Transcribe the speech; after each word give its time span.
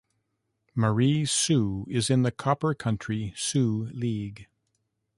Marie 0.73 1.25
Soo 1.25 1.85
in 1.87 2.23
the 2.23 2.31
Copper 2.31 2.73
Country 2.73 3.33
Soo 3.37 3.87
League. 3.93 4.47